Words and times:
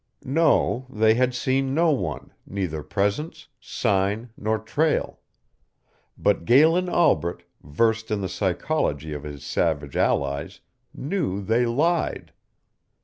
No, 0.25 0.87
they 0.89 1.13
had 1.13 1.35
seen 1.35 1.75
no 1.75 1.91
one, 1.91 2.33
neither 2.47 2.81
presence, 2.81 3.49
sign, 3.59 4.31
nor 4.35 4.57
trail. 4.57 5.19
But 6.17 6.43
Galen 6.43 6.89
Albret, 6.89 7.43
versed 7.61 8.09
in 8.09 8.19
the 8.21 8.27
psychology 8.27 9.13
of 9.13 9.21
his 9.21 9.43
savage 9.45 9.95
allies, 9.95 10.59
knew 10.91 11.39
they 11.39 11.67
lied. 11.67 12.33